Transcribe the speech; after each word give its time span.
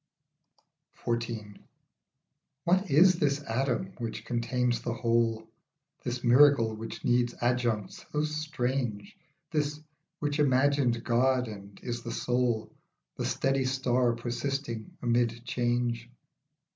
XIV. 1.05 1.59
WHAT 2.63 2.89
is 2.89 3.19
this 3.19 3.43
atom 3.43 3.93
which 3.99 4.25
contains 4.25 4.81
the 4.81 4.95
whole, 4.95 5.47
This 6.03 6.23
miracle 6.23 6.75
which 6.75 7.05
needs 7.05 7.35
adjuncts 7.39 8.03
so 8.11 8.23
strange, 8.23 9.15
This, 9.51 9.79
which 10.17 10.39
imagined 10.39 11.03
God 11.03 11.47
and 11.47 11.79
is 11.83 12.01
the 12.01 12.11
soul, 12.11 12.73
The 13.17 13.25
steady 13.25 13.65
star 13.65 14.13
persisting 14.15 14.97
amid 15.03 15.45
change 15.45 16.09